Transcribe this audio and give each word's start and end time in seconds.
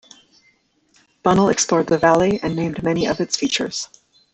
Bunnell 1.21 1.49
explored 1.51 1.85
the 1.85 1.99
Valley 1.99 2.39
and 2.41 2.55
named 2.55 2.81
many 2.81 3.05
of 3.05 3.19
its 3.19 3.37
features. 3.37 3.87